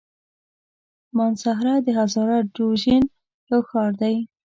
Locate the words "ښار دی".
3.69-4.15